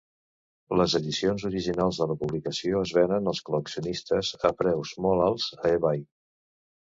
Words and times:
Les 0.79 0.93
edicions 0.99 1.43
originals 1.49 1.99
de 2.03 2.07
la 2.11 2.15
publicació 2.21 2.81
es 2.87 2.93
venen 2.99 3.29
als 3.33 3.43
col·leccionistes 3.51 4.33
a 4.51 4.53
preus 4.63 4.95
molt 5.07 5.27
alts 5.29 5.47
a 5.61 5.77
eBay. 5.77 6.03